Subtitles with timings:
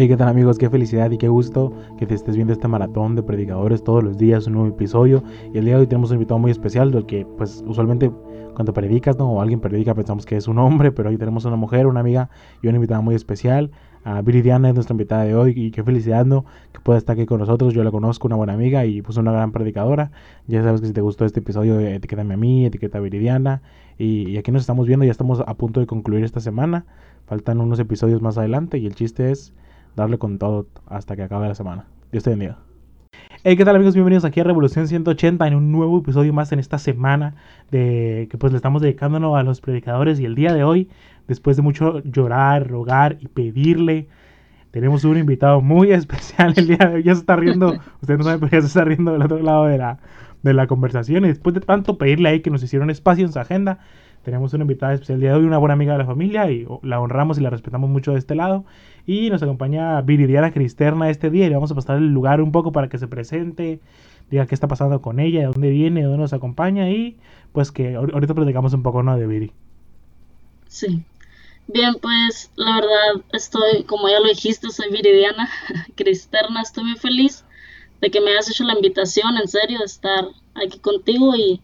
[0.00, 0.58] Hey, ¿qué tal amigos?
[0.58, 4.16] Qué felicidad y qué gusto que te estés viendo este maratón de predicadores todos los
[4.16, 5.24] días, un nuevo episodio.
[5.52, 8.12] Y el día de hoy tenemos un invitado muy especial, del que pues usualmente
[8.54, 9.28] cuando predicas, ¿no?
[9.28, 12.30] O alguien predica pensamos que es un hombre, pero hoy tenemos una mujer, una amiga
[12.62, 13.72] y una invitada muy especial.
[14.22, 16.44] Viridiana es nuestra invitada de hoy y qué felicidad, ¿no?
[16.72, 17.74] Que pueda estar aquí con nosotros.
[17.74, 20.12] Yo la conozco, una buena amiga y pues una gran predicadora.
[20.46, 23.62] Ya sabes que si te gustó este episodio, etiquétame a mí, etiqueta Viridiana.
[23.98, 26.86] Y, y aquí nos estamos viendo, ya estamos a punto de concluir esta semana.
[27.26, 29.52] Faltan unos episodios más adelante y el chiste es
[29.96, 31.86] darle con todo hasta que acabe la semana.
[32.12, 32.58] Dios te bendiga.
[33.44, 33.94] Hey, ¿qué tal amigos?
[33.94, 37.36] Bienvenidos aquí a Revolución 180 en un nuevo episodio más en esta semana
[37.70, 40.88] de que pues le estamos dedicándonos a los predicadores y el día de hoy,
[41.28, 44.08] después de mucho llorar, rogar y pedirle,
[44.70, 47.02] tenemos un invitado muy especial el día de hoy.
[47.02, 49.66] Ya se está riendo, usted no sabe, pero ya se está riendo del otro lado
[49.66, 49.98] de la,
[50.42, 53.38] de la conversación y después de tanto pedirle ahí que nos hicieron espacio en su
[53.38, 53.78] agenda,
[54.28, 56.66] tenemos una invitada especial el día de hoy, una buena amiga de la familia y
[56.82, 58.66] la honramos y la respetamos mucho de este lado.
[59.06, 62.52] Y nos acompaña Viridiana Cristerna este día y le vamos a pasar el lugar un
[62.52, 63.80] poco para que se presente,
[64.30, 67.16] diga qué está pasando con ella, de dónde viene, de dónde nos acompaña y
[67.52, 69.16] pues que ahorita platicamos un poco ¿no?
[69.16, 69.52] de Viri.
[70.66, 71.02] Sí.
[71.66, 75.48] Bien, pues la verdad estoy, como ya lo dijiste, soy Viridiana
[75.96, 77.46] Cristerna, estoy muy feliz
[78.02, 81.62] de que me hayas hecho la invitación, en serio, de estar aquí contigo y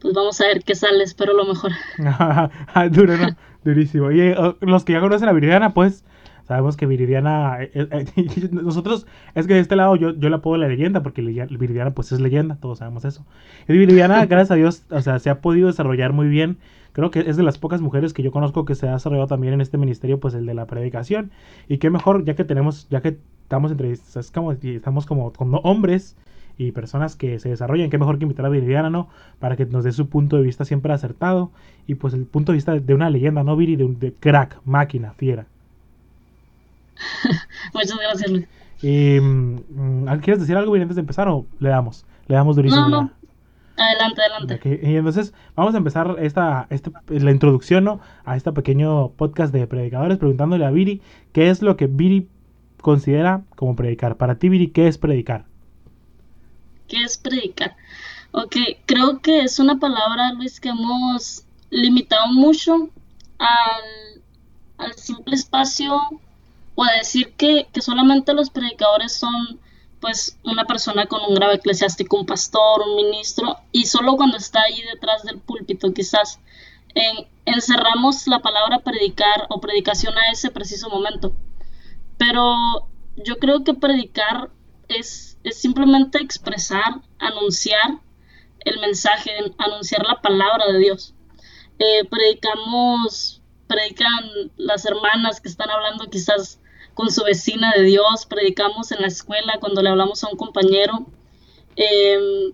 [0.00, 1.72] pues vamos a ver qué sale, espero lo mejor.
[2.90, 3.28] Duro, ¿no?
[3.64, 4.10] Durísimo.
[4.10, 6.04] Y eh, los que ya conocen a Viridiana, pues
[6.44, 8.06] sabemos que Viridiana, eh, eh,
[8.50, 12.12] nosotros, es que de este lado yo, yo la puedo la leyenda, porque Viridiana pues
[12.12, 13.24] es leyenda, todos sabemos eso.
[13.68, 16.58] Y Viridiana, gracias a Dios, o sea, se ha podido desarrollar muy bien.
[16.92, 19.54] Creo que es de las pocas mujeres que yo conozco que se ha desarrollado también
[19.54, 21.30] en este ministerio, pues el de la predicación.
[21.68, 23.94] Y qué mejor, ya que tenemos, ya que estamos entre,
[24.34, 26.16] como, estamos como con hombres
[26.60, 29.08] y personas que se desarrollan, qué mejor que invitar a Viridiana, ¿no?
[29.38, 31.50] Para que nos dé su punto de vista siempre acertado
[31.86, 33.76] y pues el punto de vista de una leyenda, ¿no, Viri?
[33.76, 35.46] De, un, de crack, máquina, fiera.
[37.72, 38.46] Muchas gracias, Luis.
[38.82, 42.04] Mm, ¿Quieres decir algo, Viri, antes de empezar o le damos?
[42.28, 42.90] Le damos durísimo.
[42.90, 43.10] No, no.
[43.78, 44.80] Adelante, adelante.
[44.82, 48.00] Y entonces vamos a empezar esta, esta, la introducción ¿no?
[48.26, 51.00] a este pequeño podcast de predicadores preguntándole a Viri
[51.32, 52.28] qué es lo que Viri
[52.82, 54.18] considera como predicar.
[54.18, 55.48] Para ti, Viri, ¿qué es predicar?
[56.90, 57.76] ¿Qué es predicar?
[58.32, 62.90] Ok, creo que es una palabra, Luis, que hemos limitado mucho
[63.38, 64.22] al,
[64.76, 66.00] al simple espacio
[66.74, 69.60] o a decir que, que, solamente los predicadores son
[70.00, 74.62] pues una persona con un grado eclesiástico, un pastor, un ministro, y solo cuando está
[74.62, 76.40] ahí detrás del púlpito quizás
[76.96, 81.34] en, encerramos la palabra predicar o predicación a ese preciso momento.
[82.18, 84.50] Pero yo creo que predicar
[84.90, 87.98] es, simplemente expresar, anunciar
[88.60, 91.14] el mensaje, anunciar la palabra de Dios.
[91.78, 94.24] Eh, predicamos, predican
[94.56, 96.60] las hermanas que están hablando quizás
[96.94, 101.06] con su vecina de Dios, predicamos en la escuela cuando le hablamos a un compañero,
[101.76, 102.52] em,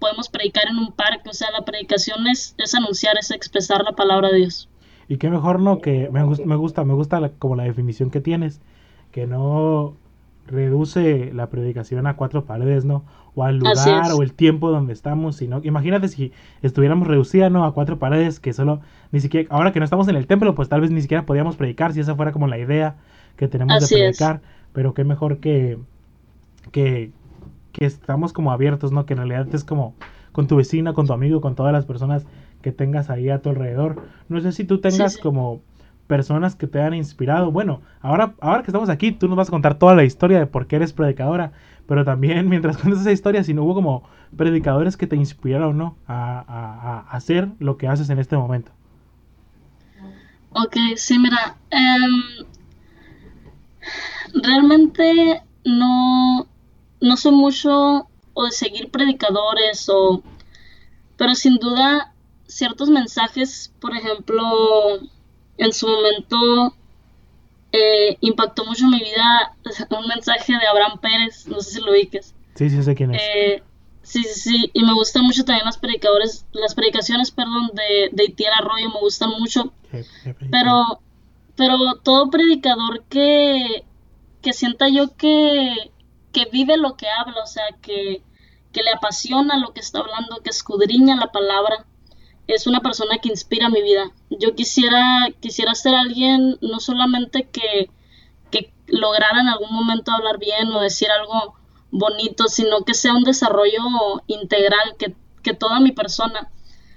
[0.00, 3.92] podemos predicar en un parque, o sea, la predicación es, es, anunciar, es expresar la
[3.92, 4.68] palabra de Dios.
[5.08, 5.80] Y qué mejor, ¿no?
[5.80, 8.60] Que me, me gusta, me gusta como la definición que tienes,
[9.12, 9.96] que no
[10.48, 13.04] reduce la predicación a cuatro paredes, ¿no?
[13.34, 16.32] O al lugar o el tiempo donde estamos, sino imagínate si
[16.62, 17.64] estuviéramos reducida, ¿no?
[17.64, 18.80] A cuatro paredes que solo,
[19.12, 21.56] ni siquiera, ahora que no estamos en el templo, pues tal vez ni siquiera podíamos
[21.56, 22.96] predicar, si esa fuera como la idea
[23.36, 24.40] que tenemos de predicar,
[24.72, 25.78] pero qué mejor que,
[26.72, 27.12] que,
[27.72, 29.06] que estamos como abiertos, ¿no?
[29.06, 29.94] Que en realidad es como
[30.32, 32.26] con tu vecina, con tu amigo, con todas las personas
[32.62, 34.02] que tengas ahí a tu alrededor.
[34.28, 35.60] No sé si tú tengas como
[36.08, 37.52] personas que te han inspirado.
[37.52, 40.46] Bueno, ahora, ahora que estamos aquí, tú nos vas a contar toda la historia de
[40.46, 41.52] por qué eres predicadora,
[41.86, 44.02] pero también mientras cuentas esa historia, si no hubo como
[44.36, 45.96] predicadores que te inspiraron, ¿no?
[46.08, 48.72] A, hacer lo que haces en este momento.
[50.52, 52.46] Ok, sí, mira, em,
[54.42, 56.46] realmente no,
[57.00, 60.22] no sé mucho o de seguir predicadores o,
[61.16, 62.12] pero sin duda
[62.46, 64.42] ciertos mensajes, por ejemplo,
[65.58, 66.74] en su momento
[67.72, 69.54] eh, impactó mucho mi vida
[69.90, 72.34] un mensaje de Abraham Pérez, no sé si lo ubiques.
[72.54, 73.22] Sí, sí sé quién es.
[73.22, 73.62] Eh,
[74.02, 78.24] sí, sí, sí, y me gustan mucho también las predicadores, las predicaciones, perdón, de, de
[78.24, 79.72] Itiel Arroyo, me gustan mucho.
[80.50, 81.00] pero,
[81.56, 83.84] pero todo predicador que,
[84.42, 85.92] que sienta yo que,
[86.32, 88.22] que vive lo que habla, o sea, que,
[88.72, 91.84] que le apasiona lo que está hablando, que escudriña la palabra,
[92.48, 94.10] es una persona que inspira mi vida.
[94.30, 97.90] Yo quisiera, quisiera ser alguien no solamente que,
[98.50, 101.54] que lograra en algún momento hablar bien o decir algo
[101.90, 103.82] bonito, sino que sea un desarrollo
[104.26, 106.50] integral, que, que toda mi persona,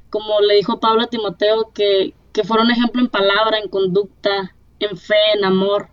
[0.10, 4.56] como le dijo Pablo a Timoteo, que, que fuera un ejemplo en palabra, en conducta,
[4.80, 5.90] en fe, en amor,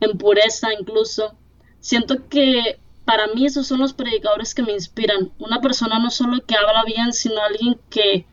[0.00, 1.34] en pureza incluso.
[1.80, 5.32] Siento que para mí esos son los predicadores que me inspiran.
[5.40, 8.26] Una persona no solo que habla bien, sino alguien que,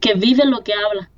[0.00, 1.10] que vive lo que habla.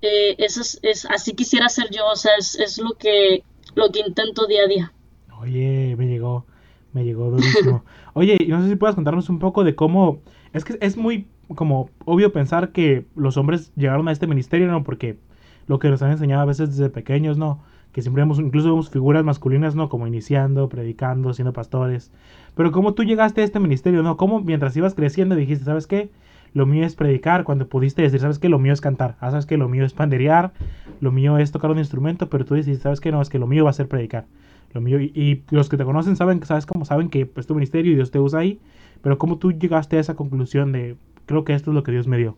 [0.00, 3.42] Eh, eso es, así quisiera ser yo, o sea, es, lo, que,
[3.74, 4.92] lo que intento día a día.
[5.40, 6.46] Oye, me llegó,
[6.92, 7.84] me llegó durísimo.
[8.14, 10.20] Oye, no sé si puedas contarnos un poco de cómo,
[10.52, 14.84] es que es muy como obvio pensar que los hombres llegaron a este ministerio, ¿no?
[14.84, 15.18] Porque
[15.66, 17.62] lo que nos han enseñado a veces desde pequeños, ¿no?
[17.92, 19.88] Que siempre vemos, incluso vemos figuras masculinas, ¿no?
[19.88, 22.12] Como iniciando, predicando, siendo pastores.
[22.54, 24.16] Pero cómo tú llegaste a este ministerio, ¿no?
[24.16, 26.10] Cómo mientras ibas creciendo dijiste, ¿sabes qué?
[26.54, 28.48] Lo mío es predicar, cuando pudiste decir, ¿sabes qué?
[28.48, 29.56] Lo mío es cantar, ah, ¿sabes qué?
[29.56, 30.52] Lo mío es panderear,
[31.00, 33.12] lo mío es tocar un instrumento, pero tú dices, ¿sabes qué?
[33.12, 34.26] No, es que lo mío va a ser predicar.
[34.72, 36.84] Lo mío, y, los que te conocen saben, ¿sabes cómo?
[36.84, 38.60] Saben que pues tu ministerio y Dios te usa ahí,
[39.02, 40.96] pero cómo tú llegaste a esa conclusión de,
[41.26, 42.36] creo que esto es lo que Dios me dio.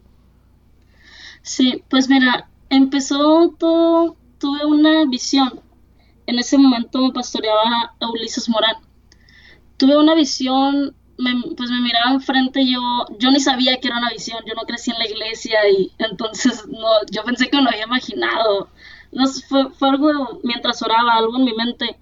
[1.43, 5.61] Sí, pues mira, empezó todo, tuve una visión.
[6.27, 8.77] En ese momento me pastoreaba a Ulises Morán.
[9.77, 10.95] Tuve una visión,
[11.57, 12.81] pues me miraba enfrente, yo,
[13.19, 16.67] yo ni sabía que era una visión, yo no crecí en la iglesia y entonces
[16.69, 18.69] no, yo pensé que lo había imaginado.
[19.13, 21.99] No, fue, fue algo mientras oraba, algo en mi mente.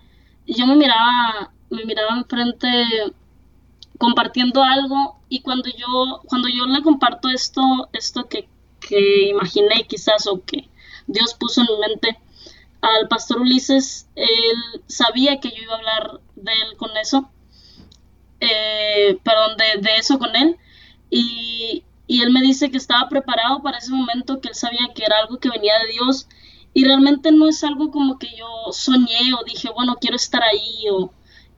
[0.47, 2.69] Y yo me miraba, me miraba enfrente
[3.99, 7.63] compartiendo algo y cuando yo, cuando yo le comparto esto,
[7.93, 8.49] esto que,
[8.81, 10.69] que imaginé quizás o que
[11.07, 12.19] Dios puso en mi mente
[12.81, 17.29] al pastor Ulises, él sabía que yo iba a hablar de él con eso,
[18.41, 20.57] eh, perdón, de, eso con él,
[21.11, 25.05] y, y él me dice que estaba preparado para ese momento, que él sabía que
[25.05, 26.29] era algo que venía de Dios,
[26.75, 30.89] y realmente no es algo como que yo soñé o dije, bueno, quiero estar ahí,
[30.93, 31.13] o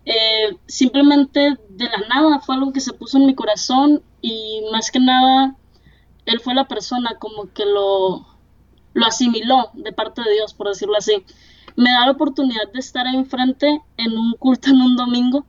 [0.07, 4.91] eh, simplemente de la nada fue algo que se puso en mi corazón, y más
[4.91, 5.57] que nada,
[6.27, 8.27] él fue la persona como que lo,
[8.95, 11.25] lo asimiló de parte de Dios, por decirlo así.
[11.77, 15.47] Me da la oportunidad de estar ahí enfrente en un culto en un domingo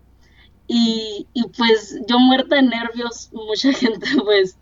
[0.73, 1.27] y,
[1.57, 4.57] pues yo muerta de nervios, mucha gente pues...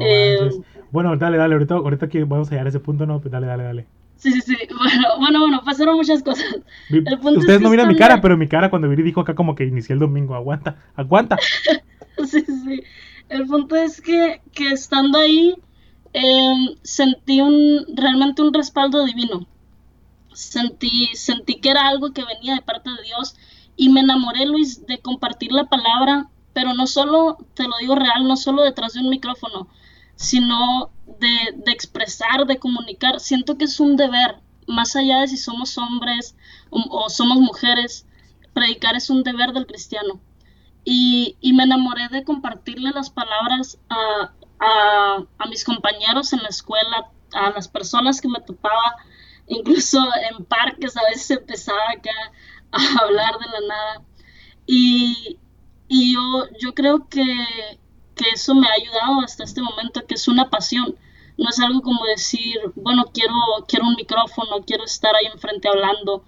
[0.00, 0.50] Eh,
[0.90, 3.46] bueno, dale, dale, ahorita, ahorita que vamos a llegar a ese punto, no, pues dale,
[3.46, 3.86] dale, dale.
[4.16, 6.46] Sí, sí, sí, bueno, bueno, bueno, pasaron muchas cosas.
[6.90, 9.94] Ustedes no miran mi cara, pero mi cara cuando Viri dijo acá como que inicié
[9.94, 11.38] el domingo, aguanta, aguanta.
[12.26, 12.82] sí, sí,
[13.28, 15.56] el punto es que, que estando ahí,
[16.12, 19.46] Em, sentí un, realmente un respaldo divino.
[20.32, 23.36] Sentí, sentí que era algo que venía de parte de Dios
[23.80, 28.28] y me enamoré, Luis, de compartir la palabra, pero no solo, te lo digo real,
[28.28, 29.68] no solo detrás de un micrófono,
[30.16, 33.20] sino de, de expresar, de comunicar.
[33.20, 34.36] Siento que es un deber,
[34.66, 36.36] más allá de si somos hombres
[36.68, 38.06] o, o somos mujeres,
[38.52, 40.20] predicar es un deber del cristiano.
[40.84, 47.10] Y, y, me enamoré de compartirle las palabras a, a, mis compañeros en la escuela,
[47.32, 48.96] a las personas que me topaba,
[49.46, 52.12] incluso en parques a veces empezaba acá
[52.98, 54.02] a hablar de la nada.
[54.66, 55.38] Y,
[55.88, 57.24] yo, yo creo que,
[58.32, 60.94] eso me ha ayudado hasta este momento, que es una pasión.
[61.38, 63.32] No es algo como decir, bueno, quiero,
[63.66, 66.22] quiero un micrófono, quiero estar ahí enfrente hablando.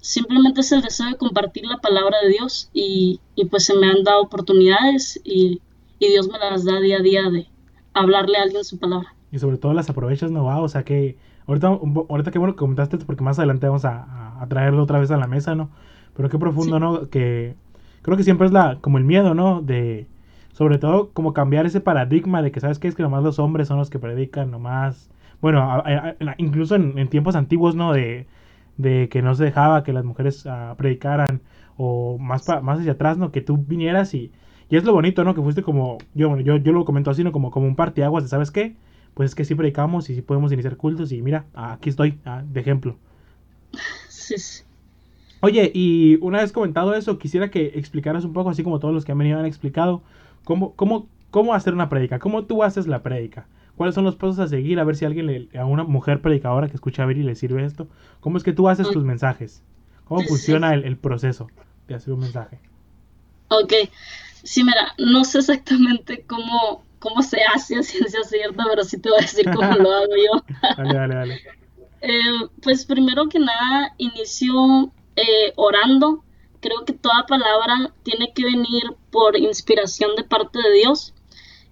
[0.00, 4.02] Simplemente es el deseo de compartir la palabra de Dios y, pues se me han
[4.02, 5.60] dado oportunidades y,
[6.00, 7.48] y Dios me las da día a día de,
[7.96, 9.14] hablarle a alguien su palabra.
[9.32, 10.44] Y sobre todo las aprovechas, ¿no?
[10.44, 11.16] va o sea que
[11.46, 11.68] ahorita,
[12.08, 15.16] ahorita qué bueno que comentaste porque más adelante vamos a, a, traerlo otra vez a
[15.16, 15.70] la mesa, ¿no?
[16.16, 17.08] Pero qué profundo, ¿no?
[17.10, 17.54] Que
[18.02, 19.62] creo que siempre es la como el miedo, ¿no?
[19.62, 20.06] De
[20.52, 23.68] sobre todo como cambiar ese paradigma de que sabes que es que nomás los hombres
[23.68, 25.10] son los que predican, nomás
[25.40, 25.82] bueno,
[26.38, 27.92] incluso en, tiempos antiguos, ¿no?
[27.92, 28.26] De,
[28.78, 31.42] de que no se dejaba que las mujeres uh, predicaran
[31.76, 33.32] o más más hacia atrás, ¿no?
[33.32, 34.32] Que tú vinieras y
[34.68, 35.34] y es lo bonito, ¿no?
[35.34, 37.32] Que fuiste como, yo, yo, yo lo comento así, ¿no?
[37.32, 38.74] Como, como un parteaguas de, ¿sabes qué?
[39.16, 42.42] Pues es que sí predicamos y sí podemos iniciar cultos y mira, aquí estoy, ah,
[42.46, 42.98] de ejemplo.
[44.10, 44.62] Sí, sí.
[45.40, 49.06] Oye, y una vez comentado eso, quisiera que explicaras un poco, así como todos los
[49.06, 50.02] que han venido han explicado,
[50.44, 54.38] cómo, cómo, cómo hacer una prédica, cómo tú haces la prédica, cuáles son los pasos
[54.38, 57.06] a seguir, a ver si a alguien, le, a una mujer predicadora que escucha a
[57.06, 57.88] ver y le sirve esto,
[58.20, 59.62] cómo es que tú haces tus mensajes,
[60.04, 61.48] cómo funciona el, el proceso
[61.88, 62.58] de hacer un mensaje.
[63.48, 63.72] Ok,
[64.46, 69.08] Sí, mira, no sé exactamente cómo, cómo se hace a ciencia cierta, pero sí te
[69.08, 70.44] voy a decir cómo lo hago yo.
[70.76, 71.42] dale, dale, dale.
[72.02, 76.22] Eh, pues primero que nada, inicio eh, orando.
[76.60, 81.14] Creo que toda palabra tiene que venir por inspiración de parte de Dios.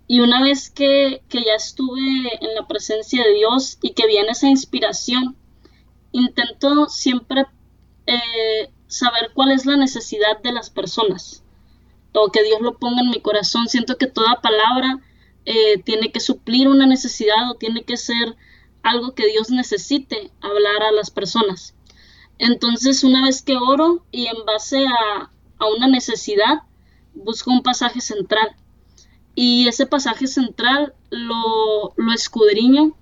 [0.09, 2.00] Y una vez que, que ya estuve
[2.40, 5.37] en la presencia de Dios y que viene esa inspiración,
[6.11, 7.47] intento siempre
[8.07, 11.45] eh, saber cuál es la necesidad de las personas
[12.14, 13.69] o que Dios lo ponga en mi corazón.
[13.69, 15.00] Siento que toda palabra
[15.47, 18.37] eh, tiene que suplir una necesidad o tiene que ser
[18.83, 21.75] algo que Dios necesite hablar a las personas.
[22.39, 26.63] Entonces, una vez que oro y en base a, a una necesidad,
[27.15, 28.57] busco un pasaje central.
[29.35, 32.97] Y ese pasaje central lo, lo escudriño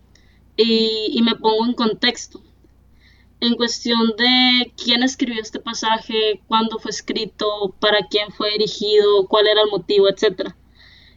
[0.56, 2.42] y, y me pongo en contexto
[3.42, 9.48] en cuestión de quién escribió este pasaje, cuándo fue escrito, para quién fue dirigido, cuál
[9.48, 10.54] era el motivo, etc.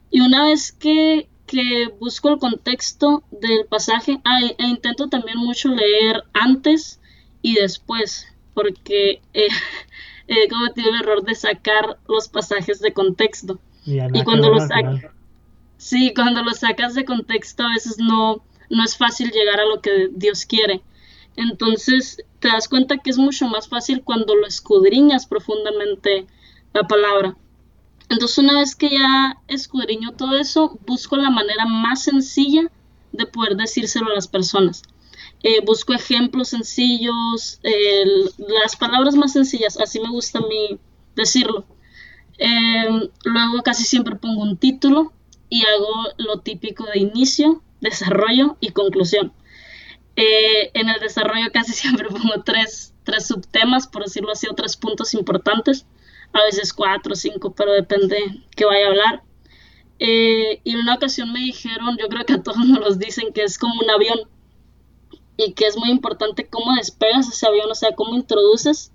[0.10, 5.38] Y una vez que, que busco el contexto del pasaje, ah, e, e intento también
[5.38, 7.00] mucho leer antes
[7.42, 9.48] y después, porque eh,
[10.28, 13.60] he cometido el error de sacar los pasajes de contexto.
[13.86, 14.64] Y, y cuando los
[15.78, 19.82] sí, cuando los sacas de contexto a veces no, no es fácil llegar a lo
[19.82, 20.82] que Dios quiere.
[21.36, 26.28] Entonces te das cuenta que es mucho más fácil cuando lo escudriñas profundamente
[26.74, 27.36] la palabra.
[28.10, 32.72] Entonces una vez que ya escudriño todo eso, busco la manera más sencilla
[33.12, 34.84] de poder decírselo a las personas.
[35.44, 37.60] Eh, busco ejemplos sencillos,
[38.38, 40.80] las palabras más sencillas, así me gusta a mí
[41.16, 41.66] decirlo.
[42.38, 45.14] Em, luego casi siempre pongo un título
[45.50, 49.34] y hago lo típico de inicio, desarrollo y conclusión.
[50.16, 54.78] Eh, en el desarrollo casi siempre pongo tres, tres subtemas, por decirlo así, o tres
[54.78, 55.86] puntos importantes,
[56.36, 58.18] a veces cuatro o cinco, pero depende
[58.56, 59.24] que vaya a hablar.
[60.00, 63.32] Eh, y en una ocasión me dijeron, yo creo que a todos nos los dicen,
[63.34, 64.20] que es como un avión
[65.38, 68.92] y que es muy importante cómo despegas ese avión, o sea, cómo introduces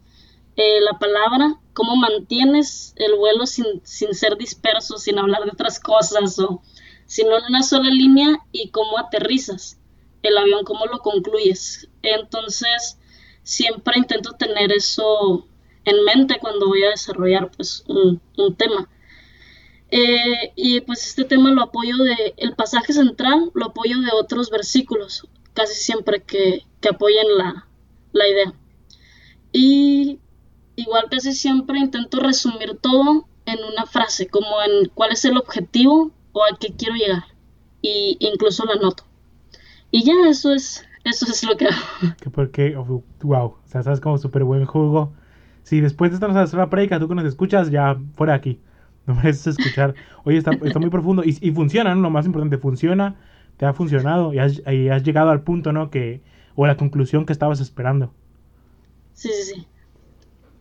[0.57, 5.81] eh, la palabra, cómo mantienes el vuelo sin, sin ser disperso, sin hablar de otras
[5.81, 6.63] cosas, o
[7.07, 9.81] sino en una sola línea y cómo aterrizas
[10.23, 11.89] el avión, cómo lo concluyes.
[12.03, 12.99] Entonces,
[13.43, 15.47] siempre intento tener eso
[15.85, 18.21] en mente cuando voy a desarrollar pues, un,
[18.57, 18.89] tema.
[19.91, 24.51] Eh, y pues este tema lo apoyo de, el pasaje central lo apoyo de otros
[24.51, 27.67] versículos, casi siempre que, que apoyen la,
[28.13, 28.53] la idea.
[29.53, 30.21] Y
[30.77, 36.13] igual casi siempre intento resumir todo en una frase, como en cuál es el objetivo
[36.33, 37.25] o a qué quiero llegar.
[37.83, 39.05] Y incluso la noto.
[39.91, 42.15] Y ya eso es, eso es lo que hago.
[42.21, 42.77] Que porque,
[43.23, 45.13] wow, o sea, sabes como súper buen jugo.
[45.63, 48.61] Si después de esta nos hacer una predica, tú que nos escuchas, ya fuera aquí.
[49.07, 49.95] No mereces escuchar.
[50.25, 52.03] Oye, está, está muy profundo y, y, funciona, ¿no?
[52.03, 53.17] Lo más importante, funciona,
[53.57, 55.91] te ha funcionado y has, y has llegado al punto, ¿no?
[55.91, 56.21] Que,
[56.55, 58.13] o a la conclusión que estabas esperando.
[59.15, 59.67] Sí, sí, sí.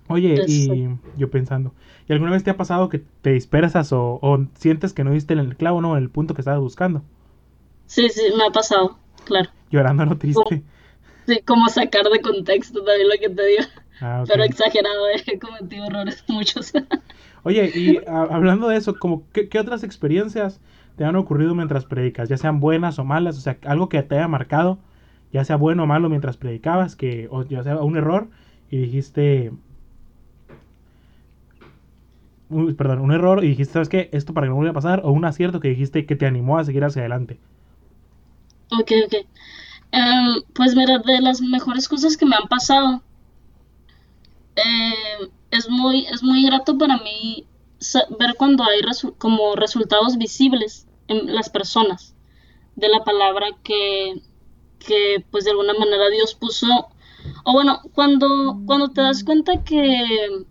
[0.08, 1.74] Oye, y yo pensando,
[2.08, 5.34] ¿y alguna vez te ha pasado que te dispersas o, o sientes que no diste
[5.34, 7.04] en el clavo, no, en el punto que estabas buscando?
[7.86, 9.50] Sí, sí, me ha pasado claro.
[9.70, 10.64] Llorando no triste.
[11.28, 13.64] sí, como sacar de contexto también lo que te digo.
[14.02, 16.74] Ah, Pero exagerado, he cometido errores muchos.
[17.44, 20.60] Oye, y hablando de eso, como ¿qué, otras experiencias
[20.96, 22.30] te han ocurrido mientras predicas?
[22.30, 24.80] Ya sean buenas o malas, o sea, algo que te haya marcado,
[25.32, 28.30] ya sea bueno o malo mientras predicabas, que, o ya sea un error,
[28.70, 29.52] y dijiste,
[32.78, 34.10] perdón, un error y dijiste, ¿sabes qué?
[34.12, 36.58] Esto para que no vuelva a pasar, o un acierto que dijiste que te animó
[36.58, 37.40] a seguir hacia adelante.
[38.72, 39.14] Ok, ok.
[39.92, 43.02] Em, pues mira, de las mejores cosas que me han pasado,
[45.52, 47.46] es, muy, es muy grato para mí
[48.20, 48.82] ver cuando hay
[49.18, 52.16] como resultados visibles en las personas
[52.76, 54.22] de la palabra que,
[54.80, 56.88] que pues de alguna manera Dios puso,
[57.44, 60.46] o bueno, cuando, cuando te das cuenta que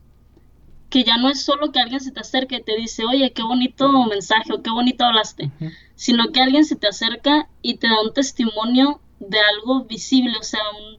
[0.90, 3.42] que ya no es solo que alguien se te acerque y te dice, oye, qué
[3.42, 5.50] bonito mensaje o qué bonito hablaste,
[5.94, 10.42] sino que alguien se te acerca y te da un testimonio de algo visible, o
[10.42, 10.98] sea, un,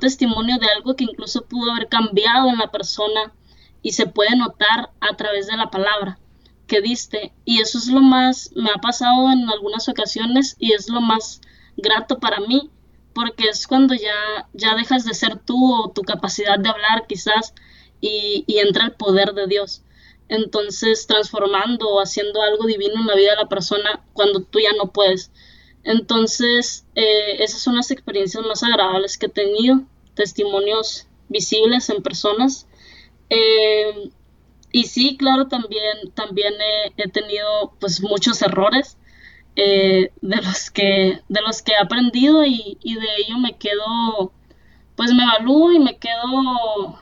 [0.00, 3.32] testimonio de algo que incluso pudo haber cambiado en la persona
[3.82, 6.18] y se puede notar a través de la palabra
[6.66, 7.32] que diste.
[7.44, 11.40] Y eso es lo más, me ha pasado en algunas ocasiones y es lo más
[11.76, 12.70] grato para mí,
[13.14, 17.54] porque es cuando ya, ya dejas de ser tú o tu capacidad de hablar quizás
[18.00, 19.82] y, entra el poder de Dios.
[20.28, 24.72] Entonces, transformando o haciendo algo divino en la vida de la persona cuando tú ya
[24.76, 25.30] no puedes.
[25.84, 29.82] Entonces, eh, esas son las experiencias más agradables que he tenido,
[30.14, 32.66] testimonios visibles en personas.
[33.30, 34.10] Eh,
[34.72, 36.52] y sí, claro, también, también
[36.96, 38.98] he, tenido pues muchos errores
[39.54, 44.32] eh, de, los que, de los que he aprendido y, de ello me quedo,
[44.96, 46.98] pues me evalúo y me quedo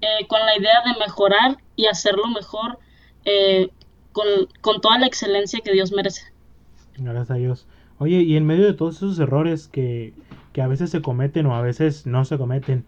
[0.00, 2.78] eh, con la idea de mejorar y hacerlo mejor
[3.24, 3.70] eh,
[4.12, 6.22] con, toda la excelencia que Dios merece.
[6.96, 7.66] Gracias a Dios.
[7.98, 10.12] Oye, y en medio de todos esos errores que,
[10.52, 12.84] que a veces se cometen o a veces no se cometen,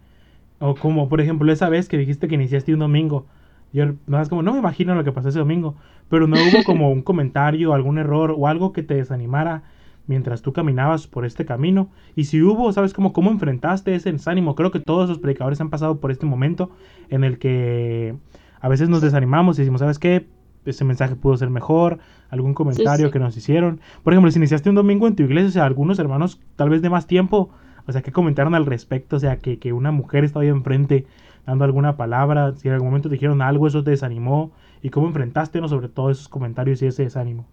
[0.59, 3.25] o como por ejemplo esa vez que dijiste que iniciaste un domingo,
[3.73, 5.75] yo más como no me imagino lo que pasó ese domingo,
[6.09, 9.63] pero no hubo como un comentario, algún error o algo que te desanimara
[10.07, 11.89] mientras tú caminabas por este camino.
[12.15, 14.55] Y si hubo, ¿sabes cómo, cómo enfrentaste ese desánimo?
[14.55, 16.71] Creo que todos los predicadores han pasado por este momento
[17.09, 18.15] en el que
[18.59, 20.27] a veces nos desanimamos y decimos, ¿sabes qué?
[20.65, 21.99] Ese mensaje pudo ser mejor,
[22.29, 23.79] algún comentario que nos hicieron.
[24.03, 26.81] Por ejemplo, si iniciaste un domingo en tu iglesia, o sea, algunos hermanos tal vez
[26.81, 27.49] de más tiempo,
[27.87, 29.15] o sea, ¿qué comentaron al respecto?
[29.15, 31.07] O sea, que, que una mujer estaba ahí enfrente
[31.45, 34.51] dando alguna palabra, si en algún momento te dijeron algo, eso te desanimó,
[34.83, 35.67] y cómo enfrentaste, ¿no?
[35.67, 37.45] Sobre todo esos comentarios y ese desánimo.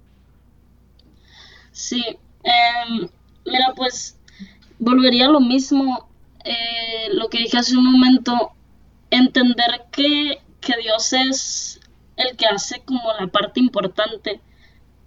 [1.72, 2.02] Sí,
[2.46, 3.08] Em,
[3.44, 4.16] mira, pues
[4.78, 6.08] volvería a lo mismo,
[6.44, 8.52] eh, lo que dije hace un momento,
[9.10, 10.38] entender que,
[10.82, 11.80] Dios es
[12.16, 14.40] el que hace como la parte importante.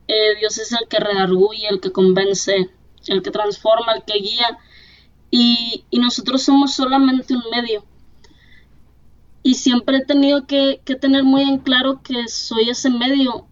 [0.08, 2.70] Eh, Dios es el que redarguye, el que convence,
[3.08, 4.58] el que transforma, el que guía.
[5.32, 7.84] Y, nosotros somos solamente un medio.
[9.44, 13.48] Y siempre he tenido que, que, tener muy en claro que soy ese medio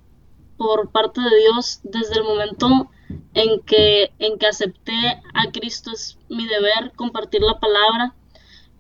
[0.57, 2.89] por parte de Dios desde el momento
[3.33, 8.15] en que, en que acepté a Cristo es mi deber compartir la palabra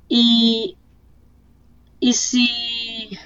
[0.09, 0.77] y,
[1.99, 3.17] y si,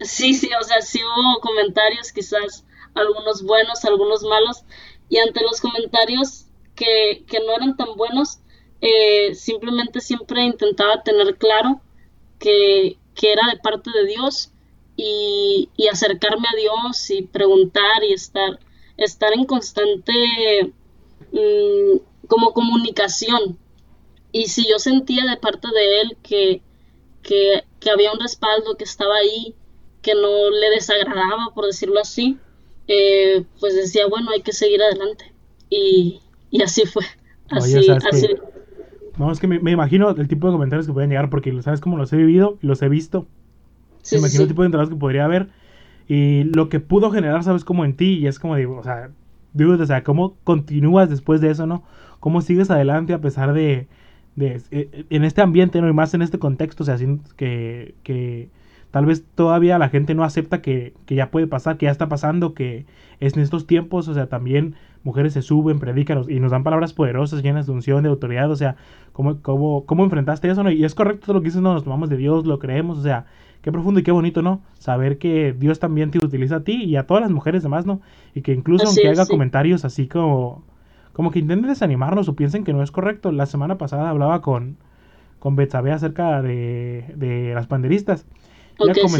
[0.00, 2.64] sí, sí, o sea, sí hubo comentarios, quizás
[2.94, 4.64] algunos buenos, algunos malos,
[5.08, 8.38] y ante los comentarios que, no eran tan buenos,
[8.80, 11.80] eh, simplemente siempre intentaba tener claro
[12.38, 14.50] que, era de parte de Dios
[14.96, 18.58] y, y acercarme a Dios y preguntar y estar
[19.04, 20.72] estar en constante
[21.32, 23.58] mm, como comunicación.
[24.32, 26.62] Y si yo sentía de parte de él que,
[27.22, 29.54] que, había un respaldo, que estaba ahí,
[30.02, 32.38] que no le desagradaba, por decirlo así,
[32.88, 35.32] eh, pues decía, bueno, hay que seguir adelante.
[35.68, 36.20] Y,
[36.62, 37.04] así fue.
[37.50, 38.28] Así, así.
[39.18, 41.96] no, es que me, imagino el tipo de comentarios que pueden llegar, porque sabes cómo
[41.96, 43.26] los he vivido y los he visto.
[44.12, 45.48] me imagino el tipo de comentarios que podría haber
[46.08, 47.64] y lo que pudo generar, ¿sabes?
[47.64, 49.10] Como en ti, y es como digo, o sea,
[49.52, 51.84] digo, o sea, ¿cómo continúas después de eso, no?
[52.18, 53.86] ¿Cómo sigues adelante a pesar de,
[54.34, 55.88] de eh, en este ambiente, ¿no?
[55.88, 56.96] Y más en este contexto, o sea,
[57.36, 58.48] que, que
[58.90, 62.08] tal vez todavía la gente no acepta que, que, ya puede pasar, que ya está
[62.08, 62.86] pasando, que
[63.20, 64.74] es en estos tiempos, o sea, también
[65.04, 68.56] mujeres se suben, predican y nos dan palabras poderosas, llenas de unción, de autoridad, o
[68.56, 68.76] sea,
[69.12, 70.70] ¿cómo, cómo, cómo enfrentaste eso, no?
[70.70, 73.02] Y es correcto todo lo que dices, no, nos tomamos de Dios, lo creemos, o
[73.02, 73.26] sea,
[73.62, 74.60] qué profundo y qué bonito, ¿no?
[74.78, 78.00] Saber que Dios también te utiliza a ti y a todas las mujeres demás, ¿no?
[78.34, 80.64] Y que incluso aunque haga comentarios así como,
[81.12, 83.32] como que intenten desanimarnos o piensen que no es correcto.
[83.32, 84.76] La semana pasada hablaba con,
[85.38, 88.26] con Betsabe acerca de, de las panderistas.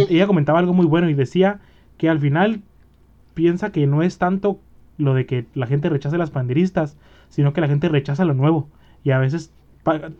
[0.08, 1.60] Ella, comentaba algo muy bueno y decía
[1.96, 2.60] que al final
[3.34, 4.58] piensa que no es tanto
[4.98, 6.96] lo de que la gente rechace las panderistas,
[7.28, 8.68] sino que la gente rechaza lo nuevo.
[9.04, 9.52] Y a veces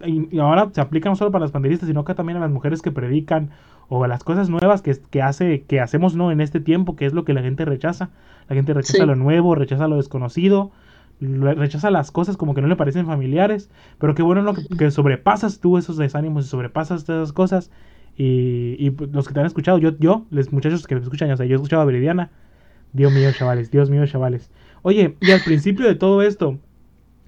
[0.07, 2.81] y ahora se aplica no solo para las panderistas, sino que también a las mujeres
[2.81, 3.50] que predican
[3.88, 6.31] o a las cosas nuevas que, que, hace, que hacemos ¿no?
[6.31, 8.11] en este tiempo, que es lo que la gente rechaza.
[8.48, 10.70] La gente rechaza lo nuevo, rechaza lo desconocido,
[11.20, 15.61] rechaza las cosas como que no le parecen familiares, pero qué bueno lo que, sobrepasas
[15.61, 17.70] tú esos desánimos y sobrepasas esas cosas.
[18.22, 21.30] Y, y, pues, los que te han escuchado, yo, yo, los muchachos que me escuchan,
[21.30, 22.30] o sea, yo he escuchado a Veridiana.
[22.92, 24.50] Dios mío, chavales, Dios mío, chavales.
[24.83, 26.59] Oye, y al principio de todo esto,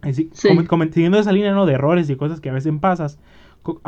[0.03, 1.65] siguiendo esa línea ¿no?
[1.65, 3.19] de errores y cosas que a veces pasas,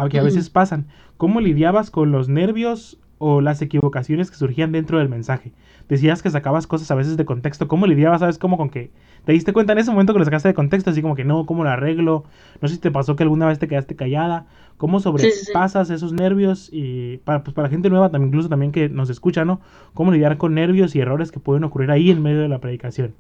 [0.09, 0.87] que a veces pasan,
[1.19, 5.53] ¿cómo lidiabas con los nervios o las equivocaciones que surgían dentro del mensaje?
[5.89, 8.21] Decías que sacabas cosas a veces de contexto, ¿cómo lidiabas?
[8.21, 8.39] ¿Sabes?
[8.39, 8.91] Como con que
[9.25, 11.47] te diste cuenta en ese momento que lo sacaste de contexto, así como que no,
[11.47, 12.25] ¿cómo lo arreglo?
[12.61, 14.47] No sé si te pasó que alguna vez te quedaste callada.
[14.77, 16.69] ¿Cómo sobrepasas esos nervios?
[16.71, 19.61] Y para, pues, para gente nueva, también, incluso también que nos escucha, ¿no?
[19.95, 23.15] ¿Cómo lidiar con nervios y errores que pueden ocurrir ahí en medio de la predicación?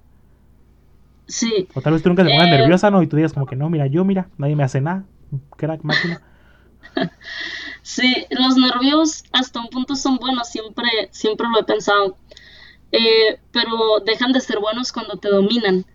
[1.27, 1.69] Sí.
[1.75, 3.03] O tal vez tú nunca te pongas eh, nerviosa, ¿no?
[3.03, 5.05] Y tú digas como que no, mira, yo, mira, nadie me hace nada.
[5.57, 6.21] Crack, máquina.
[7.85, 12.17] sí, los nervios hasta un punto son buenos, siempre, siempre lo he pensado.
[12.91, 15.87] Eh, pero dejan de ser buenos cuando te dominan.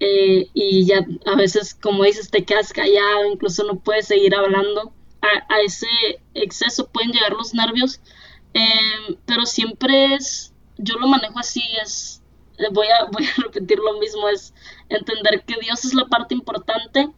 [0.00, 4.92] Eh, y ya a veces, como dices, te quedas callado, incluso no puedes seguir hablando.
[5.22, 5.86] A, a ese
[6.34, 8.00] exceso pueden llegar los nervios,
[9.26, 12.22] pero siempre es, yo lo manejo así, es
[12.72, 14.54] voy a, voy a repetir lo mismo, es
[14.88, 17.10] entender que Dios es la parte importante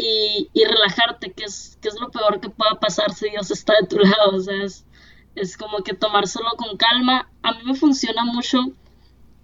[0.00, 3.86] y, relajarte, que es, que es lo peor que pueda pasar si Dios está de
[3.86, 4.86] tu lado, o sea, es,
[5.34, 7.28] es como que tomárselo con calma.
[7.42, 8.60] A mí me funciona mucho,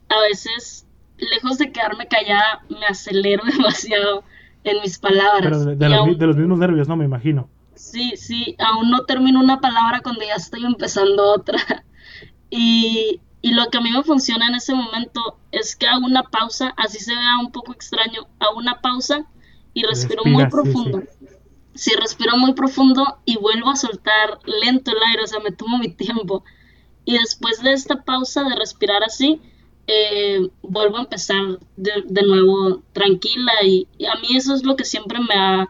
[0.09, 0.87] a veces,
[1.19, 4.25] lejos de quedarme callada, me acelero demasiado
[4.64, 5.42] en mis palabras.
[5.42, 6.97] Pero de, los, de los mismos nervios, ¿no?
[6.97, 7.49] Me imagino.
[7.75, 11.59] Sí, sí, aún no termino una palabra cuando ya estoy empezando otra.
[12.49, 16.23] Y, y lo que a mí me funciona en ese momento es que hago una
[16.23, 19.27] pausa, así se vea un poco extraño, hago una pausa
[19.77, 21.03] y respiro muy profundo.
[21.75, 25.77] Sí, respiro muy profundo y vuelvo a soltar lento el aire, o sea, me tomo
[25.77, 26.43] mi tiempo.
[27.05, 29.39] Y después de esta pausa de respirar así,
[29.87, 35.21] eh, vuelvo a empezar de, nuevo tranquila y, a mí eso es lo que siempre
[35.21, 35.69] me ha,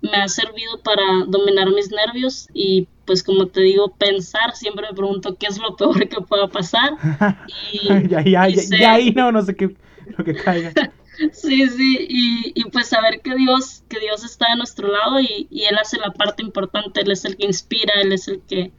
[0.00, 4.96] me ha servido para dominar mis nervios y pues como te digo, pensar, siempre me
[4.96, 6.92] pregunto qué es lo peor que pueda pasar.
[7.72, 9.74] Y, ya, ya, ya, ahí no, no sé qué,
[10.16, 10.72] lo que caiga.
[11.32, 15.46] sí, sí, y, y, pues saber que Dios, que Dios está de nuestro lado y,
[15.50, 18.72] y, Él hace la parte importante, Él es el que inspira, Él es el que,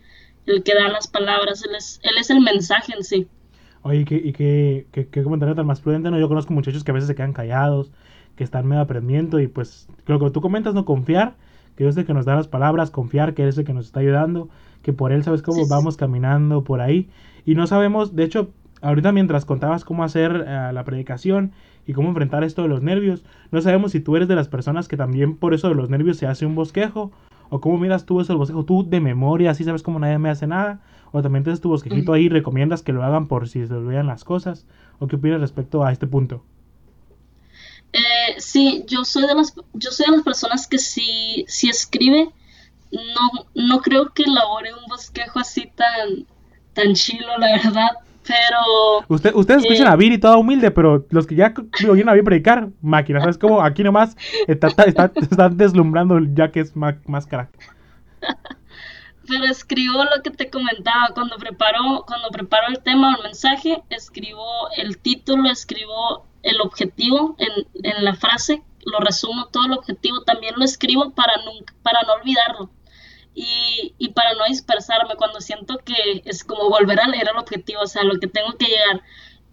[0.45, 3.27] el que da las palabras, Él es, él es el mensaje en sí.
[3.83, 6.11] Oye, ¿y qué, y qué, qué, qué comentario tan más prudente?
[6.11, 6.19] ¿no?
[6.19, 7.91] Yo conozco muchachos que a veces se quedan callados,
[8.35, 11.35] que están medio aprendiendo y pues lo que tú comentas, no confiar,
[11.75, 13.73] que Dios es el que nos da las palabras, confiar que Él es el que
[13.73, 14.49] nos está ayudando,
[14.83, 17.09] que por Él sabes cómo vamos caminando por ahí
[17.45, 21.51] y no sabemos, de hecho, ahorita mientras contabas cómo hacer eh, la predicación
[21.87, 24.87] y cómo enfrentar esto de los nervios, no sabemos si tú eres de las personas
[24.87, 27.11] que también por eso de los nervios se hace un bosquejo
[27.49, 30.29] o cómo miras tú eso del bosquejo, tú de memoria, así sabes cómo nadie me
[30.29, 33.67] hace nada o también tienes tu bosquejito ahí y recomiendas que lo hagan por si
[33.67, 34.65] se olvidan las cosas.
[34.99, 36.43] ¿O qué opinas respecto a este punto?
[37.91, 42.29] Eh, sí, yo soy de las yo soy de las personas que si, si escribe
[42.91, 46.25] no, no creo que elabore un bosquejo así tan
[46.73, 47.89] tan chilo, la verdad.
[48.27, 49.05] Pero.
[49.07, 51.53] Usted, ustedes escuchan a Viri toda humilde, pero los que ya
[51.89, 53.61] oyen a Viri predicar, máquinas, ¿sabes cómo?
[53.61, 54.15] Aquí nomás
[54.47, 57.49] está, está, está, deslumbrando ya que es más, más crack.
[59.27, 63.81] pero escribo lo que te comentaba cuando preparo cuando preparo el tema o el mensaje
[63.89, 70.21] escribo el título escribo el objetivo en, en la frase lo resumo todo el objetivo
[70.23, 72.69] también lo escribo para nunca, para no olvidarlo
[73.33, 77.81] y, y para no dispersarme cuando siento que es como volver a leer el objetivo
[77.81, 79.01] o sea lo que tengo que llegar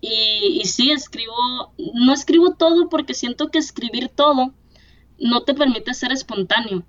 [0.00, 4.52] y, y sí escribo no escribo todo porque siento que escribir todo
[5.18, 6.84] no te permite ser espontáneo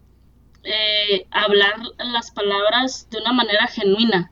[0.63, 4.31] eh, hablar las palabras de una manera genuina.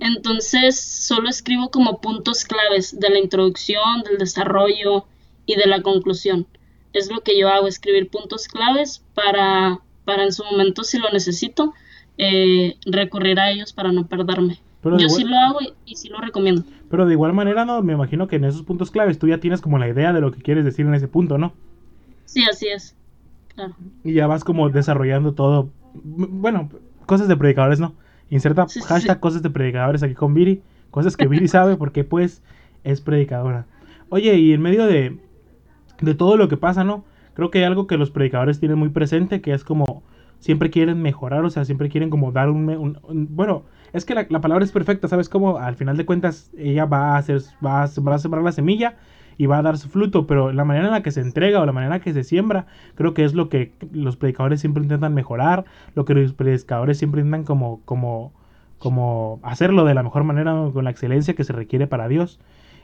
[0.00, 5.06] Entonces solo escribo como puntos claves de la introducción, del desarrollo
[5.46, 6.46] y de la conclusión.
[6.92, 11.10] Es lo que yo hago, escribir puntos claves para, para en su momento, si lo
[11.10, 11.72] necesito,
[12.18, 14.58] eh, recurrir a ellos para no perderme.
[14.82, 16.64] yo sí lo hago y, y, sí lo recomiendo.
[16.90, 19.60] Pero de igual manera, no, me imagino que en esos puntos claves tú ya tienes
[19.60, 21.52] como la idea de lo que quieres decir en ese punto, ¿no?
[22.26, 22.96] Sí, así es.
[24.04, 25.70] Y ya vas como desarrollando todo.
[25.94, 26.70] Bueno,
[27.06, 27.94] cosas de predicadores, ¿no?
[28.30, 30.62] Inserta hashtag cosas de predicadores aquí con Viri.
[30.90, 32.42] Cosas que Viri sabe porque pues
[32.84, 33.66] es predicadora.
[34.08, 35.18] Oye, y en medio de,
[36.00, 37.04] de todo lo que pasa, ¿no?
[37.34, 40.02] Creo que hay algo que los predicadores tienen muy presente, que es como
[40.42, 42.98] siempre quieren mejorar, o sea, siempre quieren como dar un...
[43.30, 45.28] bueno, es que la, palabra es perfecta, ¿sabes?
[45.28, 48.96] Como al final de cuentas ella va a, hacer, va a sembrar la semilla
[49.38, 51.66] y va a dar su fruto, pero la manera en la que se entrega o
[51.66, 54.82] la manera en la que se siembra, creo que es lo que los predicadores siempre
[54.82, 58.32] intentan mejorar, lo que los predicadores siempre intentan como, como,
[58.78, 62.40] como hacerlo de la mejor manera, con la excelencia que se requiere para Dios.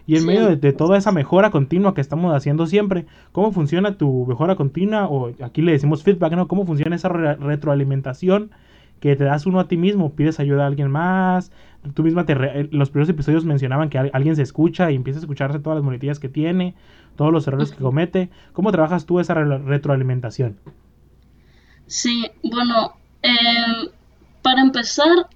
[0.09, 4.25] Y en medio de, toda esa mejora continua que estamos haciendo siempre, ¿cómo funciona tu
[4.25, 5.07] mejora continua?
[5.07, 6.49] O aquí le decimos feedback, ¿no?
[6.49, 8.51] ¿Cómo funciona esa retroalimentación
[9.01, 10.15] que te das uno a ti mismo?
[10.15, 11.53] ¿Pides ayuda a alguien más?
[11.95, 12.35] tú misma te
[12.71, 16.19] los primeros episodios mencionaban que alguien se escucha y empieza a escucharse todas las muletillas
[16.19, 16.75] que tiene,
[17.17, 18.31] todos los errores que comete.
[18.55, 20.59] ¿Cómo trabajas tú esa retroalimentación?
[21.87, 23.91] Sí, bueno, em,
[24.41, 25.29] para empezar,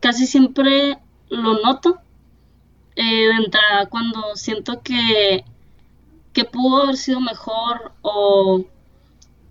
[0.00, 0.96] casi siempre
[1.28, 2.00] lo noto
[3.00, 5.42] eh, de entrada cuando siento que,
[6.34, 8.62] que pudo haber sido mejor o,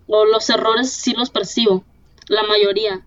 [0.06, 1.82] o los errores sí los percibo,
[2.28, 3.00] la mayoría.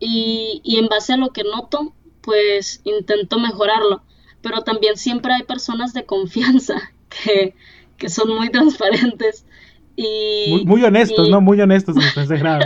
[0.00, 4.02] Y, y en base a lo que noto, pues intento mejorarlo.
[4.42, 6.74] Pero también siempre hay personas de confianza
[7.08, 7.54] que,
[7.96, 9.46] que son muy transparentes
[9.94, 10.64] y...
[10.66, 11.40] Muy, honestos, ¿no?
[11.40, 12.64] Muy honestos en grado.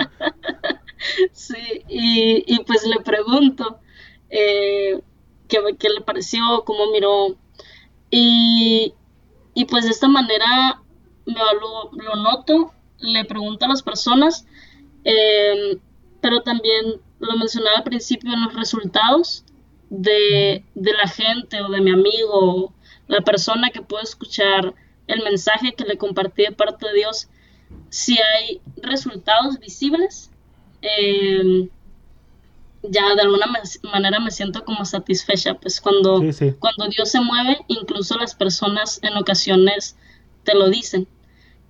[1.33, 3.79] sí, y, y, pues le pregunto
[4.31, 5.01] eh,
[5.51, 7.37] qué, le pareció, cómo miró.
[8.11, 8.95] Y,
[9.55, 10.81] y pues de esta manera
[11.27, 14.47] lo, noto, le pregunto a las personas,
[15.05, 15.79] eh,
[16.21, 19.45] pero también lo mencionaba al principio en los resultados
[19.91, 22.73] de, la gente o de mi amigo,
[23.09, 24.75] la persona que puede escuchar
[25.07, 27.29] el mensaje que le compartí de parte de Dios,
[27.89, 30.31] si hay resultados visibles,
[30.83, 31.69] eh,
[32.83, 33.47] ya de alguna
[33.93, 36.23] manera me siento como satisfecha, pues cuando,
[36.59, 39.97] cuando Dios se mueve, incluso las personas en ocasiones
[40.45, 41.07] te lo dicen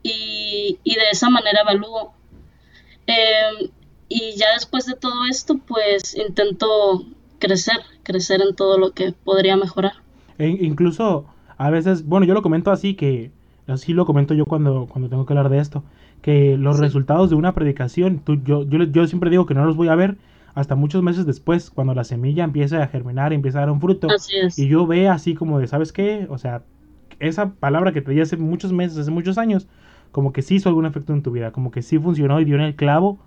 [0.02, 2.12] y, de esa manera evalúo.
[3.06, 3.70] Eh,
[4.08, 7.04] y ya después de todo esto, pues intento
[7.38, 9.94] crecer, crecer en todo lo que podría mejorar.
[10.38, 11.26] E incluso
[11.58, 13.30] a veces, bueno, yo lo comento así que,
[13.66, 15.84] así lo comento yo cuando, cuando tengo que hablar de esto,
[16.22, 19.76] que los resultados de una predicación, tú, yo, yo, yo siempre digo que no los
[19.76, 20.16] voy a ver
[20.54, 24.08] hasta muchos meses después, cuando la semilla empieza a germinar, empieza a dar un fruto.
[24.56, 26.26] Y yo ve así como de, ¿sabes qué?
[26.28, 26.62] O sea,
[27.18, 29.68] esa palabra que te di hace muchos meses, hace muchos años,
[30.12, 32.56] como que sí hizo algún efecto en tu vida, como que sí funcionó y dio
[32.56, 33.18] en el clavo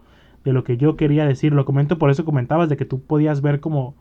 [0.44, 1.54] de lo que yo quería decir.
[1.54, 3.96] Lo comento por eso comentabas de que tú podías ver como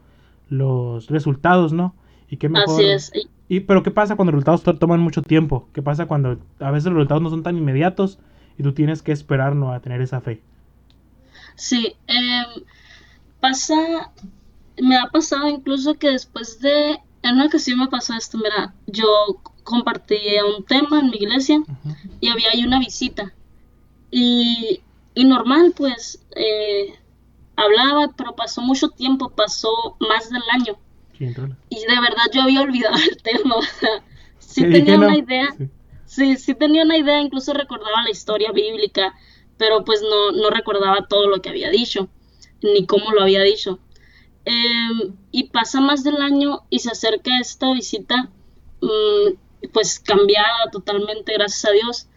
[0.49, 1.95] los resultados, ¿no?
[2.29, 2.75] Y qué mejor.
[2.75, 3.13] Así es.
[3.49, 5.69] Y, pero ¿qué pasa cuando los resultados toman mucho tiempo?
[5.75, 8.19] ¿Qué pasa cuando a veces los resultados no son tan inmediatos
[8.59, 9.73] y tú tienes que esperar ¿no?
[9.73, 10.41] a tener esa fe?
[11.55, 12.65] Sí, em,
[13.43, 14.13] pasa,
[14.81, 19.07] me ha pasado incluso que después de, en una ocasión me pasó esto, mira, yo
[19.65, 21.61] compartía un tema en mi iglesia
[22.21, 23.35] y había ahí una visita.
[24.13, 24.81] Y,
[25.15, 26.95] y normal, pues, eh,
[27.57, 30.79] hablaba, pero pasó mucho tiempo, pasó más del año.
[31.19, 33.57] y de verdad yo había olvidado el tema.
[33.59, 34.03] O sea,
[34.39, 35.49] sí tenía una idea.
[36.05, 36.37] Sí.
[36.37, 36.55] sí.
[36.55, 39.15] tenía una idea, incluso recordaba la historia bíblica,
[39.57, 42.09] pero pues no, no recordaba todo lo que había dicho,
[42.63, 43.79] ni cómo lo había dicho.
[44.45, 48.31] Em, y pasa más del año y se acerca esta visita,
[48.81, 52.09] mm, pues cambiada totalmente, gracias a Dios.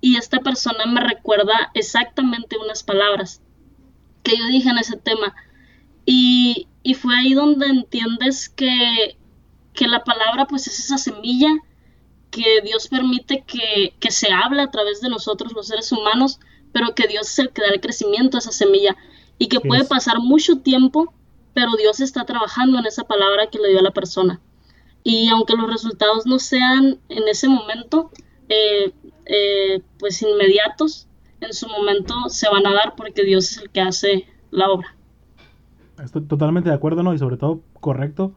[0.00, 3.40] Y esta persona me recuerda exactamente unas palabras
[4.22, 5.34] que yo dije en ese tema.
[6.04, 6.68] Y,
[7.00, 9.16] fue ahí donde entiendes que,
[9.86, 11.48] la palabra pues es esa semilla
[12.30, 16.38] que Dios permite que, se hable a través de nosotros los seres humanos,
[16.72, 18.96] pero que Dios es el que da el crecimiento a esa semilla
[19.42, 21.12] y que puede pasar mucho tiempo,
[21.52, 24.40] pero Dios está trabajando en esa palabra que le dio a la persona.
[25.02, 28.12] Y aunque los resultados no sean en ese momento,
[28.48, 28.92] eh,
[29.26, 31.08] eh, pues inmediatos,
[31.40, 34.94] en su momento se van a dar porque Dios es el que hace la obra.
[36.00, 37.12] Estoy totalmente de acuerdo, ¿no?
[37.12, 38.32] Y sobre todo correcto,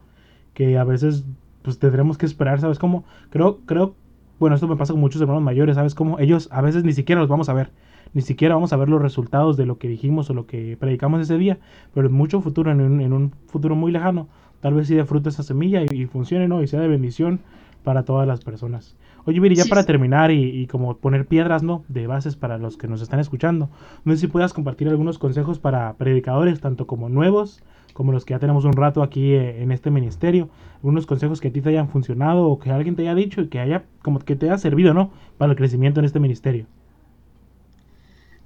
[0.54, 1.22] que a veces
[1.62, 3.04] pues tendremos que esperar, ¿sabes cómo?
[3.30, 3.94] Creo, creo,
[4.40, 6.18] bueno, esto me pasa con muchos hermanos mayores, ¿sabes cómo?
[6.18, 7.70] Ellos a veces ni siquiera los vamos a ver,
[8.14, 11.20] ni siquiera vamos a ver los resultados de lo que dijimos o lo que predicamos
[11.20, 11.58] ese día,
[11.94, 14.28] pero en mucho futuro, en un, en un futuro muy lejano,
[14.60, 16.62] tal vez sí de fruto esa semilla y, y funcione, ¿no?
[16.62, 17.40] Y sea de bendición
[17.84, 18.96] para todas las personas.
[19.26, 21.84] Oye, Viri, ya para terminar y, como poner piedras, ¿no?
[21.88, 23.70] De bases para los que nos están escuchando,
[24.04, 27.60] no sé si puedas compartir algunos consejos para predicadores, tanto como nuevos,
[27.92, 31.48] como los que ya tenemos un rato aquí eh, en este ministerio, algunos consejos que
[31.48, 34.20] a ti te hayan funcionado o que alguien te haya dicho y que haya, como
[34.20, 35.10] que te haya servido, ¿no?
[35.38, 36.66] Para el crecimiento en este ministerio.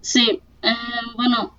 [0.01, 0.75] Sí, eh,
[1.17, 1.57] bueno,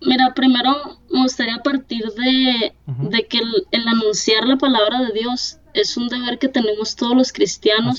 [0.00, 5.96] mira, primero me gustaría partir de, de que el anunciar la palabra de Dios es
[5.96, 7.98] un deber que tenemos todos los cristianos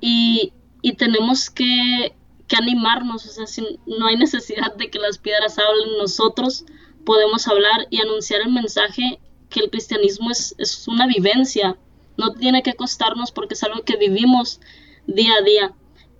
[0.00, 0.52] y,
[0.98, 2.14] tenemos que,
[2.56, 6.64] animarnos, o sea, si no hay necesidad de que las piedras hablen, nosotros
[7.04, 9.18] podemos hablar y anunciar el mensaje
[9.50, 11.76] que el cristianismo es, es una vivencia,
[12.16, 14.60] no tiene que costarnos porque es algo que vivimos
[15.06, 15.74] día a día.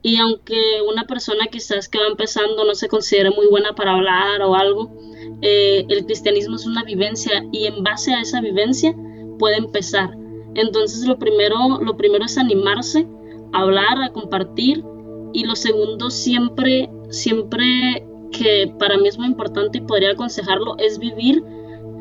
[0.06, 0.56] Y aunque
[0.88, 4.96] una persona quizás que va empezando no se considere muy buena para hablar o algo,
[5.42, 8.94] eh, el cristianismo es una vivencia y en base a esa vivencia
[9.40, 10.16] puede empezar.
[10.54, 13.04] Entonces lo primero, lo primero es animarse,
[13.52, 14.84] a hablar, a compartir
[15.32, 21.00] y lo segundo siempre, siempre que para mí es muy importante y podría aconsejarlo es
[21.00, 21.42] vivir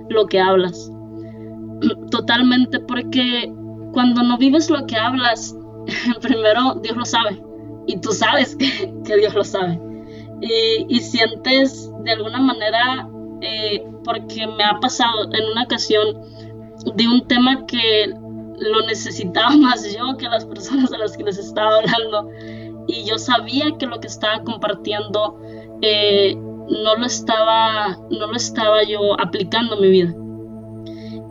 [0.10, 0.92] lo que hablas.
[2.12, 3.52] Totalmente porque
[3.94, 5.58] cuando no vives lo que hablas,
[6.22, 7.42] primero Dios lo sabe
[7.88, 9.80] y tú sabes que, Dios lo sabe.
[10.42, 13.10] Y, sientes de alguna manera,
[13.42, 16.22] eh, porque me ha pasado en una ocasión
[16.96, 18.14] de un tema que
[18.58, 22.30] lo necesitaba más yo que las personas a las que les estaba hablando.
[22.88, 25.40] Y yo sabía que lo que estaba compartiendo
[25.82, 30.16] eh, no, lo estaba, no lo estaba yo aplicando en mi vida.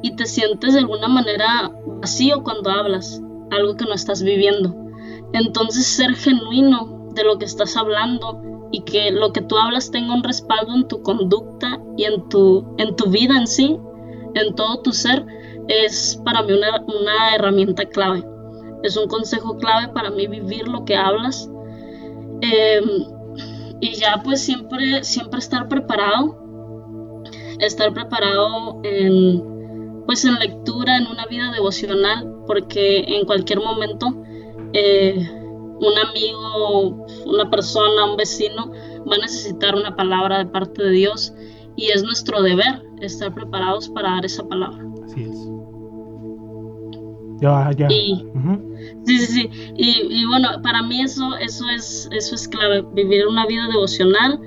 [0.02, 4.83] Y te sientes de alguna manera vacío cuando hablas, algo que no estás viviendo.
[5.34, 10.14] Entonces ser genuino de lo que estás hablando y que lo que tú hablas tenga
[10.14, 13.76] un respaldo en tu conducta y en tu, en tu vida en sí,
[14.34, 15.26] en todo tu ser,
[15.66, 18.24] es para mí una, herramienta clave.
[18.84, 21.50] Es un consejo clave para mí vivir lo que hablas.
[22.40, 22.84] Em,
[23.80, 26.38] y ya pues siempre, siempre estar preparado.
[27.58, 34.23] Estar preparado en, pues en lectura, en una vida devocional, porque en cualquier momento
[34.74, 35.28] eh,
[35.80, 38.70] un amigo, una persona, un vecino
[39.08, 41.32] va a necesitar una palabra de parte de Dios
[41.76, 44.84] y es nuestro deber estar preparados para dar esa palabra.
[45.04, 45.36] Así es.
[47.40, 47.88] Ya, ya.
[47.90, 48.24] Y,
[49.04, 49.50] Sí, sí, sí.
[49.76, 54.40] Y, bueno, para mí eso, eso, es, eso es clave, vivir una vida devocional,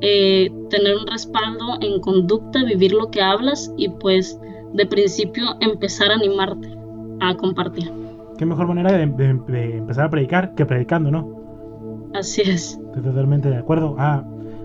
[0.00, 4.38] eh, tener un respaldo en conducta, vivir lo que hablas y pues
[4.72, 6.68] de principio empezar a animarte
[7.20, 7.92] a compartir.
[8.40, 12.08] Qué mejor manera de, empezar a predicar que predicando, ¿no?
[12.14, 12.80] Así es.
[12.86, 13.96] Estoy totalmente de acuerdo.
[13.98, 14.24] Ah,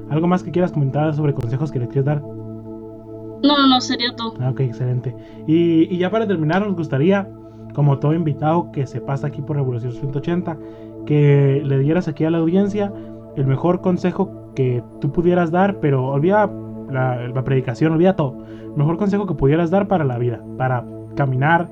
[0.10, 2.22] ¿algo más que quieras comentar sobre consejos que le quieres dar?
[2.22, 4.34] No, no, sería todo.
[4.40, 5.14] Ah, ok, excelente.
[5.46, 7.30] Y, y ya para terminar, nos gustaría
[7.74, 10.58] como todo invitado que se pasa aquí por Revolución 180,
[11.06, 12.94] que le dieras aquí a la audiencia
[13.36, 16.50] el mejor consejo que tú pudieras dar, pero olvida
[16.90, 18.38] la, la predicación, olvida todo.
[18.48, 20.86] El mejor consejo que pudieras dar para la vida, para
[21.18, 21.68] caminar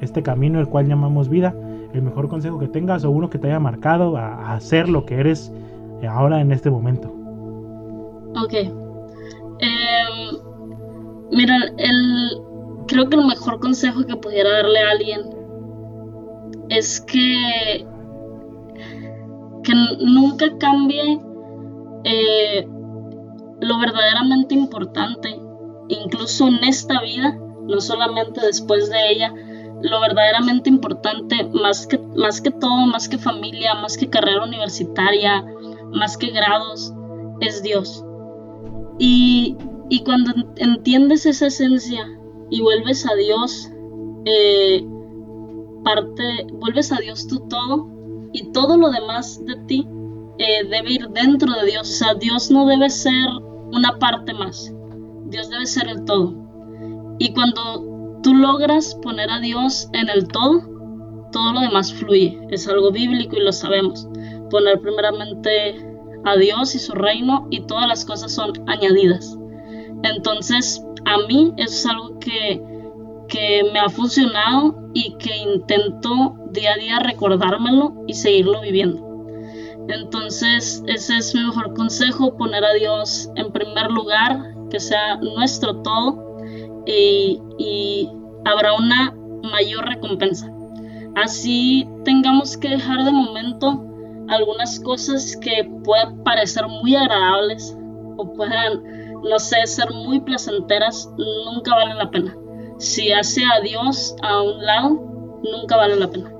[0.00, 1.54] este camino el cual llamamos vida.
[1.92, 5.16] El mejor consejo que tengas o uno que te haya marcado a, hacer lo que
[5.16, 5.52] eres
[6.08, 7.12] ahora en este momento.
[8.40, 8.52] Ok.
[8.52, 10.38] Em,
[11.30, 12.40] mira, el,
[12.86, 15.20] creo que el mejor consejo que pudiera darle a alguien
[16.68, 17.86] es que,
[19.62, 21.20] que nunca cambie
[22.04, 22.68] eh,
[23.60, 25.40] lo verdaderamente importante,
[25.88, 29.34] incluso en esta vida, no solamente después de ella,
[29.82, 35.44] lo verdaderamente importante, más que, más que todo, más que familia, más que carrera universitaria,
[35.92, 36.92] más que grados,
[37.40, 38.04] es Dios.
[38.98, 39.56] Y,
[39.90, 42.06] y cuando entiendes esa esencia
[42.50, 43.70] y vuelves a Dios,
[44.24, 44.84] eh,
[45.84, 47.88] parte, vuelves a Dios tú todo
[48.32, 49.86] y todo lo demás de ti
[50.38, 51.88] eh, debe ir dentro de Dios.
[51.88, 53.28] O sea, Dios no debe ser
[53.72, 54.72] una parte más.
[55.26, 56.34] Dios debe ser el todo.
[57.18, 57.95] Y cuando
[58.26, 60.60] tú logras poner a Dios en el todo,
[61.30, 62.36] todo lo demás fluye.
[62.50, 64.08] Es algo bíblico y lo sabemos.
[64.50, 65.76] Poner primeramente
[66.24, 69.38] a Dios y su reino y todas las cosas son añadidas.
[70.02, 72.60] Entonces, a mí es algo que,
[73.28, 79.06] que me ha funcionado y que intento día a día recordármelo y seguirlo viviendo.
[79.88, 85.76] Entonces, ese es mi mejor consejo, poner a Dios en primer lugar, que sea nuestro
[85.82, 86.25] todo
[86.86, 88.08] y, y
[88.44, 89.14] habrá una
[89.52, 90.50] mayor recompensa.
[91.16, 93.82] Así tengamos que dejar de momento
[94.28, 97.76] algunas cosas que puedan parecer muy agradables
[98.16, 98.82] o puedan,
[99.22, 102.36] no sé, ser muy placenteras, nunca valen la pena.
[102.78, 106.30] Si hace a Dios a un lado, nunca vale la pena.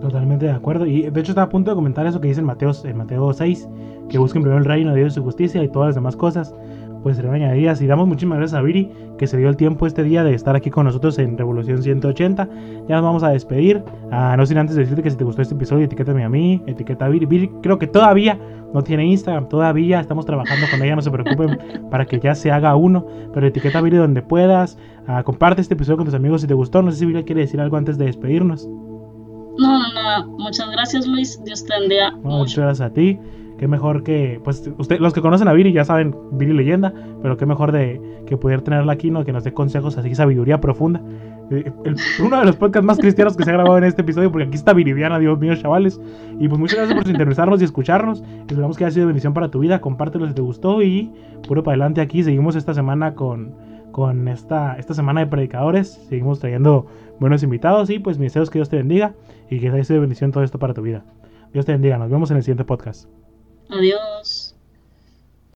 [0.00, 0.86] Totalmente de acuerdo.
[0.86, 3.32] Y de hecho estaba a punto de comentar eso que dice en Mateo, en Mateo
[3.32, 3.68] 6,
[4.08, 6.52] que busquen primero el reino de Dios y su justicia y todas las demás cosas
[7.04, 7.82] pues serán añadidas.
[7.82, 10.56] Y damos muchísimas gracias a Viri que se dio el tiempo este día de estar
[10.56, 12.48] aquí con nosotros en Revolución 180.
[12.88, 13.84] Ya nos vamos a despedir.
[14.10, 17.04] Ah, no sin antes decirte que si te gustó este episodio, etiquétame a mí, etiqueta
[17.04, 17.26] a Viri.
[17.26, 18.38] Viri creo que todavía
[18.72, 21.58] no tiene Instagram, todavía estamos trabajando con ella, no se preocupen
[21.90, 23.06] para que ya se haga uno.
[23.34, 24.78] Pero etiqueta a Viri donde puedas.
[25.06, 26.80] Ah, comparte este episodio con tus amigos si te gustó.
[26.80, 28.66] No sé si Viri quiere decir algo antes de despedirnos.
[28.66, 30.38] No, no, no.
[30.38, 31.38] Muchas gracias, Luis.
[31.44, 32.12] Dios te bendiga.
[32.22, 33.20] muchas gracias a ti
[33.64, 37.38] qué mejor que, pues, usted, los que conocen a Viri ya saben Viri leyenda, pero
[37.38, 39.24] qué mejor de que poder tenerla aquí, ¿no?
[39.24, 41.00] Que nos dé consejos así, sabiduría profunda.
[41.50, 41.72] Eh,
[42.22, 44.56] uno de los podcasts más cristianos que se ha grabado en este episodio, porque aquí
[44.56, 45.98] está Viridiana, Dios mío, chavales.
[46.38, 48.22] Y pues muchas gracias por interesarnos y escucharnos.
[48.46, 49.80] Esperamos que haya sido bendición para tu vida.
[49.80, 51.10] Compártelo si te gustó y
[51.48, 52.22] puro para adelante aquí.
[52.22, 53.54] Seguimos esta semana con,
[53.92, 55.88] con esta, esta semana de predicadores.
[56.10, 56.84] Seguimos trayendo
[57.18, 59.14] buenos invitados y pues mis deseos que Dios te bendiga
[59.48, 61.02] y que haya sido bendición todo esto para tu vida.
[61.54, 61.96] Dios te bendiga.
[61.96, 63.08] Nos vemos en el siguiente podcast.
[63.68, 64.43] Adiós.